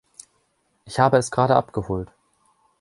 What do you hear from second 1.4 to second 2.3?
abgeholt.